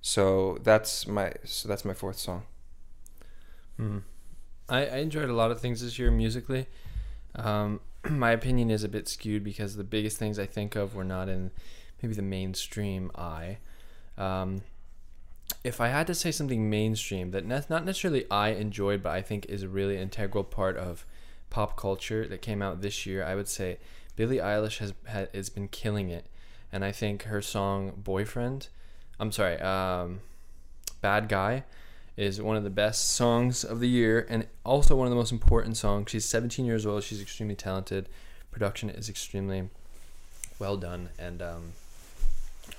[0.00, 2.44] So that's my so that's my fourth song.
[3.78, 4.02] Mm.
[4.68, 6.66] I, I enjoyed a lot of things this year musically.
[7.34, 11.04] Um, my opinion is a bit skewed because the biggest things I think of were
[11.04, 11.50] not in
[12.02, 13.58] maybe the mainstream eye.
[14.18, 14.62] Um,
[15.64, 19.22] if I had to say something mainstream that ne- not necessarily I enjoyed, but I
[19.22, 21.06] think is a really integral part of
[21.50, 23.78] pop culture that came out this year, I would say
[24.16, 26.26] Billie Eilish has ha- has been killing it,
[26.72, 28.68] and I think her song "Boyfriend,"
[29.20, 30.20] I'm sorry, um,
[31.00, 31.64] "Bad Guy,"
[32.16, 35.32] is one of the best songs of the year and also one of the most
[35.32, 36.10] important songs.
[36.10, 37.04] She's 17 years old.
[37.04, 38.08] She's extremely talented.
[38.50, 39.70] Production is extremely
[40.58, 41.72] well done and um,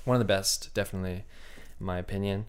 [0.04, 1.24] one of the best, definitely,
[1.80, 2.46] in my opinion.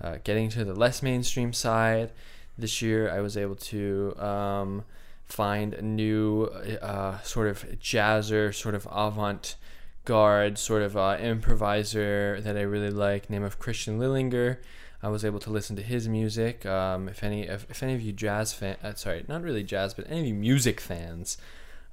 [0.00, 2.10] Uh, getting to the less mainstream side,
[2.56, 4.84] this year I was able to um,
[5.26, 6.44] find a new
[6.82, 9.56] uh, sort of jazzer, sort of avant
[10.04, 14.58] garde, sort of uh, improviser that I really like, name of Christian Lillinger.
[15.02, 16.66] I was able to listen to his music.
[16.66, 19.94] Um, if any, if, if any of you jazz fan, uh, sorry, not really jazz,
[19.94, 21.38] but any of you music fans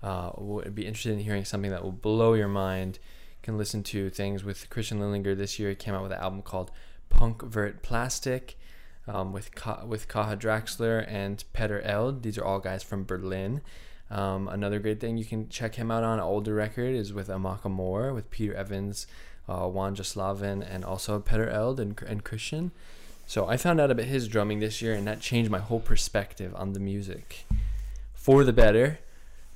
[0.01, 2.99] uh, would be interested in hearing something that will blow your mind,
[3.45, 5.37] can listen to things with Christian Lillinger.
[5.37, 6.71] This year, he came out with an album called
[7.09, 8.55] Punkt.Vrt.Plastik,
[9.07, 12.23] um, with Ka- with Kaja Draksler and Petter Eldh.
[12.23, 13.61] These are all guys from Berlin.
[14.09, 17.29] Um, another great thing you can check him out on, an older record, is with
[17.29, 19.05] Amok Amor, with Peter Evans,
[19.47, 22.71] uh, Wanja Slavin, and also Petter Eldh and, and Christian.
[23.27, 26.51] So I found out about his drumming this year, and that changed my whole perspective
[26.55, 27.45] on the music
[28.15, 28.99] for the better.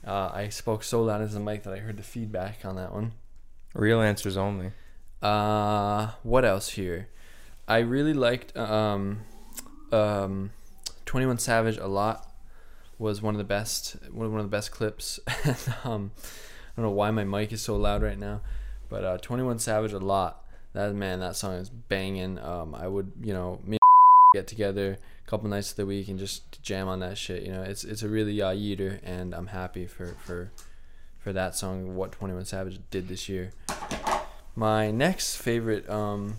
[0.06, 2.94] Uh, I spoke so loud into the mic that I heard the feedback on that
[2.94, 3.14] one.
[3.74, 4.72] Real answers only.
[5.22, 7.08] Uh, what else here?
[7.68, 9.20] I really liked um,
[9.92, 10.52] um,
[11.06, 12.26] Twenty One Savage a lot.
[12.98, 15.20] Was one of the best one of the best clips.
[15.84, 18.42] um, I don't know why my mic is so loud right now,
[18.90, 20.44] but uh, Twenty One Savage a lot.
[20.74, 22.40] That man, that song is banging.
[22.40, 23.78] Um, I would you know me
[24.34, 27.44] get together a couple nights of the week and just jam on that shit.
[27.44, 30.52] You know, it's it's a really uh, yeeter, and I'm happy for for
[31.30, 31.96] for that song.
[31.96, 33.52] What Twenty One Savage did this year.
[34.56, 36.38] My next favorite um,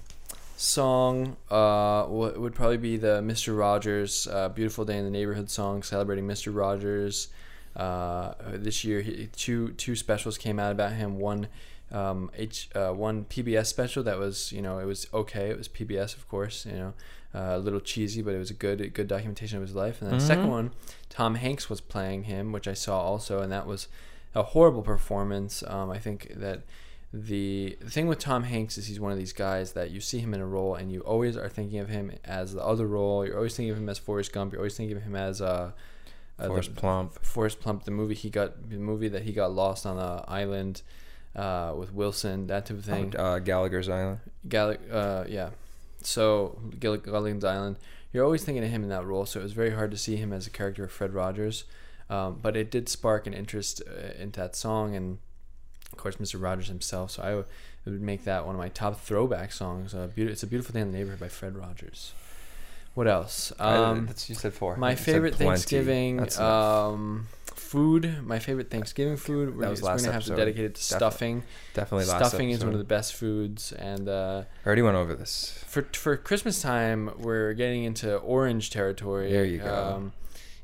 [0.57, 3.57] song uh, would probably be the Mr.
[3.57, 6.53] Rogers uh, "Beautiful Day in the Neighborhood" song, celebrating Mr.
[6.55, 7.29] Rogers.
[7.77, 11.21] Uh, this year, he, two two specials came out about him.
[11.21, 11.47] One
[11.93, 15.51] um, H uh, one PBS special that was you know it was okay.
[15.51, 16.67] It was PBS, of course.
[16.67, 16.95] You know,
[17.33, 20.03] uh, a little cheesy, but it was a good good documentation of his life.
[20.03, 20.51] And then the second Mhm.
[20.51, 20.71] one,
[21.11, 23.87] Tom Hanks was playing him, which I saw also, and that was
[24.35, 25.63] a horrible performance.
[25.67, 26.63] Um, I think that
[27.13, 30.19] the, the thing with Tom Hanks is he's one of these guys that you see
[30.19, 33.27] him in a role and you always are thinking of him as the other role.
[33.27, 34.53] You're always thinking of him as Forrest Gump.
[34.53, 35.73] You're always thinking of him as uh,
[36.39, 37.25] uh, Forrest the, Plump.
[37.25, 40.83] Forrest Plump, the movie he got, the movie that he got lost on the island
[41.35, 43.15] uh, with Wilson, that type of thing.
[43.17, 44.21] Uh, Gallagher's Island.
[44.49, 45.51] Gal- uh, yeah.
[46.03, 47.77] So Gilligan's Island.
[48.13, 50.17] You're always thinking of him in that role, so it was very hard to see
[50.17, 51.65] him as a character of Fred Rogers.
[52.11, 55.19] Um, but it did spark an interest uh, into that song, and
[55.93, 56.43] of course, Mr.
[56.43, 57.13] Rogers himself.
[57.13, 57.45] So I w-
[57.87, 59.95] would make that one of my top throwback songs.
[59.95, 62.13] Uh, beautiful, it's a beautiful day in the neighborhood by Fred Rogers.
[62.95, 63.53] What else?
[63.61, 64.77] Um, that's you said four.
[64.77, 65.37] my You favorite.
[65.37, 68.25] Thanksgiving um, food.
[68.27, 69.55] My favorite Thanksgiving food.
[69.57, 70.35] We're, That was we're last gonna have episode.
[70.35, 71.43] to dedicate it to Defi- stuffing.
[71.75, 75.15] definitely last Stuffing is one of the best foods, and uh, I already went over
[75.15, 75.63] this.
[75.69, 79.31] for for Christmas time, we're getting into orange territory.
[79.31, 79.73] There you go.
[79.97, 80.13] Um,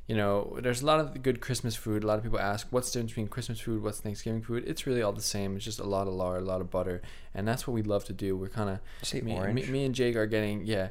[0.06, 2.04] you know, there's a lot of good Christmas food.
[2.04, 4.64] A lot of people ask, what's the difference between Christmas food, what's Thanksgiving food?
[4.66, 5.56] It's really all the same.
[5.56, 7.02] It's just a lot of lard, a lot of butter,
[7.34, 8.36] and that's what we love to do.
[8.36, 10.88] We're kind of me, me, me and Jake are getting yeah,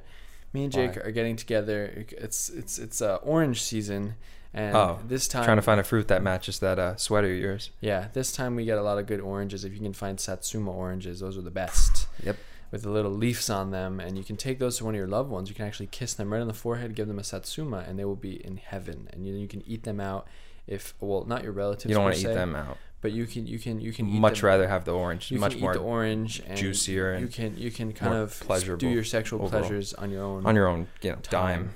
[0.54, 1.04] me and Jake Why?
[1.04, 2.06] are getting together.
[2.10, 4.15] It's it's it's uh, orange season,
[4.54, 7.38] and Oh, this time Trying to find a fruit that matches that uh, sweater of
[7.38, 7.71] yours.
[7.80, 9.63] yeah, this time we get a lot of good oranges.
[9.63, 12.08] If you can find Satsuma oranges, those are the best.
[12.23, 12.36] Yep.
[12.76, 15.08] With the little leaves on them, and you can take those to one of your
[15.08, 15.48] loved ones.
[15.48, 18.04] You can actually kiss them right on the forehead, give them a Satsuma, and they
[18.04, 19.08] will be in heaven.
[19.14, 20.28] And you, you can eat them out.
[20.68, 21.86] If well, not your relatives.
[21.86, 22.78] You don't want to eat them out.
[23.00, 25.32] but you can you can you can eat Much the, rather have the orange.
[25.32, 28.14] you Much can more eat the orange and juicier and You can you can kind
[28.14, 28.44] of
[28.78, 29.62] do your sexual overall.
[29.62, 31.74] pleasures on your own on your own, you know, time.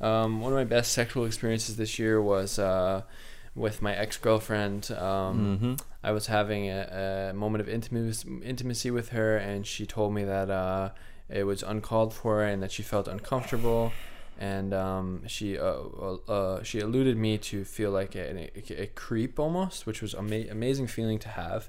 [0.00, 0.10] dime.
[0.10, 3.02] Um, one of my best sexual experiences this year was uh,
[3.54, 4.90] with my ex girlfriend.
[4.92, 9.84] Um, hmm I was having a, a moment of intimacy, intimacy with her, and she
[9.86, 10.90] told me that uh,
[11.28, 13.92] it was uncalled for and that she felt uncomfortable.
[14.38, 18.86] And um, she uh, uh, uh, she alluded me to feel like a, a, a
[18.86, 21.68] creep almost, which was ama- amazing feeling to have.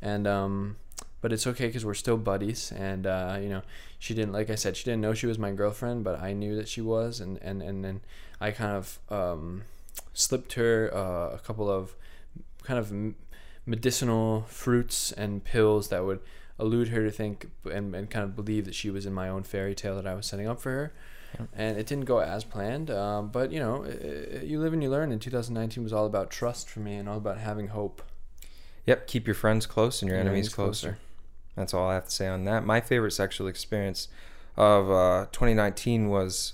[0.00, 0.76] And um,
[1.20, 2.70] but it's okay because we're still buddies.
[2.70, 3.62] And uh, you know,
[3.98, 6.54] she didn't like I said she didn't know she was my girlfriend, but I knew
[6.54, 7.18] that she was.
[7.18, 8.02] And and and then
[8.40, 9.62] I kind of um,
[10.12, 11.96] slipped her uh, a couple of
[12.62, 12.92] kind of
[13.66, 16.20] medicinal fruits and pills that would
[16.58, 19.42] elude her to think and, and kind of believe that she was in my own
[19.42, 20.92] fairy tale that I was setting up for her.
[21.38, 21.46] Yeah.
[21.54, 24.88] And it didn't go as planned, um, but you know, uh, you live and you
[24.88, 25.10] learn.
[25.10, 28.02] And 2019 was all about trust for me and all about having hope.
[28.86, 29.06] Yep.
[29.08, 30.88] Keep your friends close and your Your enemies enemies closer.
[30.88, 31.00] closer.
[31.56, 32.64] That's all I have to say on that.
[32.64, 34.08] My favorite sexual experience
[34.56, 36.52] of uh, 2019 was,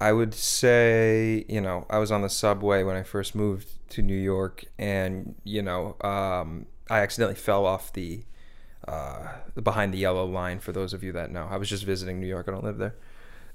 [0.00, 4.02] I would say, you know, I was on the subway when I first moved to
[4.02, 8.24] New York, and you know, um, I accidentally fell off the
[8.86, 9.28] uh,
[9.60, 10.58] behind the yellow line.
[10.58, 12.46] For those of you that know, I was just visiting New York.
[12.48, 12.94] I don't live there,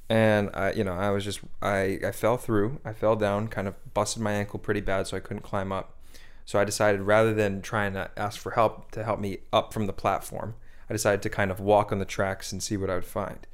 [0.10, 2.80] and I, you know, I was just I I fell through.
[2.84, 5.98] I fell down, kind of busted my ankle pretty bad, so I couldn't climb up.
[6.46, 9.86] So I decided rather than trying to ask for help to help me up from
[9.88, 10.56] the platform,
[10.90, 13.48] I decided to kind of walk on the tracks and see what I would find.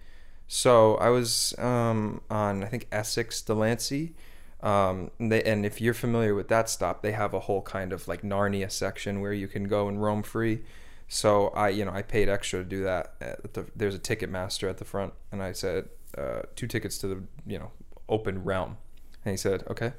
[0.47, 4.15] So I was um, on I think Essex Delancey.
[4.61, 7.93] Um, and, they, and if you're familiar with that stop, they have a whole kind
[7.93, 10.63] of like Narnia section where you can go and roam free.
[11.07, 13.13] So I, you know, I paid extra to do that.
[13.21, 16.97] At the, there's a ticket master at the front, and I said uh, two tickets
[16.99, 17.71] to the, you know,
[18.09, 18.77] open realm,
[19.23, 19.93] and he said okay,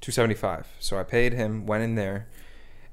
[0.00, 0.68] two seventy five.
[0.78, 2.28] So I paid him, went in there,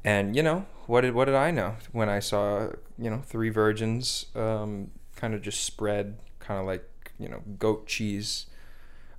[0.03, 3.49] and you know what did what did I know when I saw you know three
[3.49, 8.47] virgins, um, kind of just spread, kind of like you know goat cheese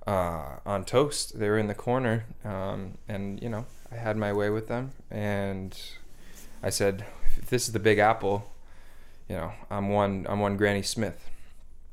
[0.07, 1.39] uh, on toast.
[1.39, 4.91] They were in the corner, um, and you know I had my way with them,
[5.09, 5.79] and
[6.63, 7.05] I said,
[7.37, 8.51] if this is the Big Apple,
[9.29, 11.29] you know I'm one I'm one Granny Smith,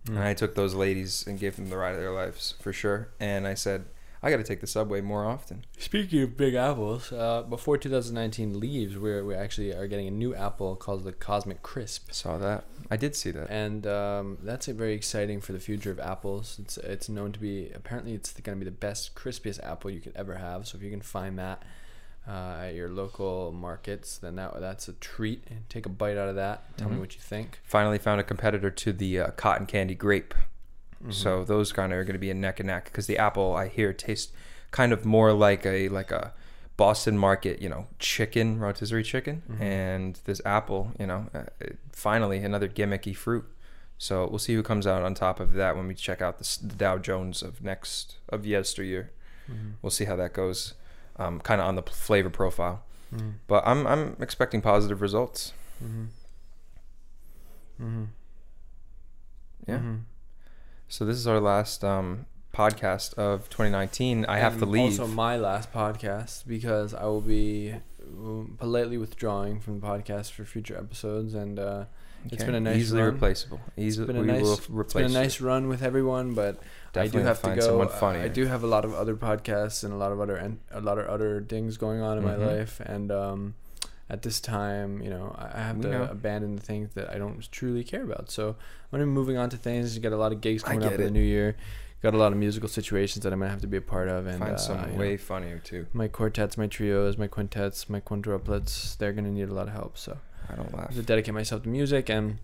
[0.06, 3.08] and I took those ladies and gave them the ride of their lives for sure.
[3.20, 3.84] And I said,
[4.22, 5.64] I got to take the subway more often.
[5.78, 10.34] Speaking of big apples, uh, before 2019 leaves, we're, we actually are getting a new
[10.34, 12.10] apple called the Cosmic Crisp.
[12.10, 12.64] Saw that.
[12.90, 13.48] I did see that.
[13.50, 16.58] and um, that's very exciting for the future of apples.
[16.60, 20.00] It's it's known to be apparently it's going to be the best crispiest apple you
[20.00, 20.66] could ever have.
[20.66, 21.62] So if you can find that
[22.26, 25.44] uh, at your local markets, then that that's a treat.
[25.68, 26.76] Take a bite out of that.
[26.76, 27.00] Tell me Mhm.
[27.00, 27.60] what you think.
[27.62, 30.34] Finally found a competitor to the uh, cotton candy grape.
[31.02, 31.12] Mm-hmm.
[31.12, 33.54] So those kind of are going to be a neck and neck because the apple
[33.54, 34.32] I hear tastes
[34.70, 36.32] kind of more like a like a
[36.76, 39.60] Boston market, you know, chicken, rotisserie chicken, Mhm.
[39.60, 41.44] and this apple, you know, uh,
[41.92, 43.44] finally another gimmicky fruit.
[43.96, 46.58] So we'll see who comes out on top of that when we check out the,
[46.62, 49.10] the Dow Jones of next of yesteryear.
[49.50, 49.72] Mhm.
[49.82, 50.74] We'll see how that goes,
[51.16, 52.84] um, kind of on the flavor profile.
[53.12, 53.34] Mhm.
[53.48, 55.52] But I'm I'm expecting positive results.
[55.82, 56.08] Mhm.
[57.80, 58.06] Mhm.
[59.66, 59.80] Yeah.
[60.88, 64.24] So this is our last um, podcast of 2019.
[64.26, 64.98] I have to leave.
[64.98, 70.44] Also, my last podcast because I will be um, politely withdrawing from the podcast for
[70.44, 71.84] future episodes, and uh,
[72.24, 72.46] it's Okay.
[72.46, 73.12] been a nice easily run.
[73.14, 73.60] replaceable.
[73.76, 76.58] Easily, been a nice- will It's been a nice run with everyone, but
[76.94, 77.66] I do have to find go.
[77.88, 78.16] someone.
[78.16, 80.80] I do have a lot of other podcasts and a lot of other and a
[80.80, 82.26] lot of other things going on in Mhm.
[82.26, 83.54] my life, and um,
[84.10, 86.02] at this time, you know, I have We to know.
[86.04, 88.30] abandon the things that I don't truly care about.
[88.30, 88.56] So I'm
[88.90, 89.94] gonna be moving on to things.
[89.96, 91.56] You got a lot of gigs coming up get in the new year.
[92.00, 94.26] Got a lot of musical situations that I'm gonna have to be a part of,
[94.28, 95.86] and find uh, some you know, way funnier too.
[95.92, 99.98] my quartets, my trios, my quintets, my quintuplets, they're gonna need a lot of help.
[99.98, 100.16] So
[100.48, 100.88] I don't laugh.
[100.90, 102.38] have to dedicate myself to music, and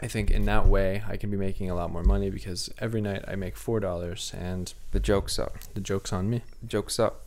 [0.00, 3.00] I think in that way I can be making a lot more money because every
[3.00, 5.56] night I make four dollars, and The joke's up.
[5.74, 6.42] the joke's on me.
[6.60, 7.22] The joke's up.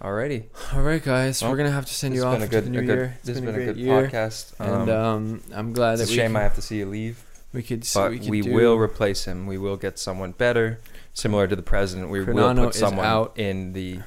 [0.00, 0.44] Alrighty.
[0.74, 2.64] All right, guys, Well, we're gonna have to send you off been a to good,
[2.64, 2.98] the a new good.
[2.98, 3.18] year.
[3.24, 4.52] This has been been a good year, podcast.
[4.60, 6.86] and um, I'm glad it's that a we shame can, I have to see you
[6.86, 9.46] leave, we could but we, we, could do, will replace him.
[9.46, 10.80] We will get someone better,
[11.14, 12.10] similar to the president.
[12.10, 13.38] We will put someone out.
[13.38, 14.00] in the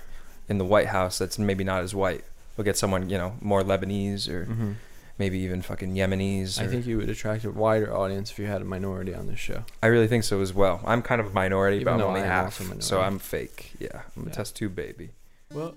[0.47, 2.23] in the White House that's maybe not as white.
[2.55, 4.75] We'll get someone you know more Lebanese or Mhm.
[5.17, 6.61] maybe even fucking Yemenis.
[6.61, 9.39] I think you would attract a wider audience if you had a minority on this
[9.39, 9.63] show.
[9.81, 10.81] I really think so as well.
[10.85, 13.01] I'm kind of a minority, Even but I'm only half, so.
[13.01, 13.71] I'm fake.
[13.79, 14.31] Yeah, I'm a Yeah.
[14.33, 15.09] test tube baby.
[15.51, 15.73] Well,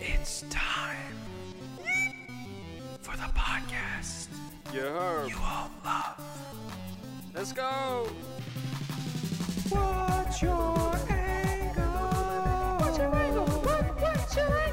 [0.00, 1.12] it's time
[3.02, 4.28] for the podcast.
[4.72, 5.26] Yeah.
[5.26, 6.18] You all love.
[7.34, 8.08] Let's go.
[9.68, 11.84] What's your angle?
[12.80, 13.44] What's your angle?
[13.46, 14.67] What, what's your angle?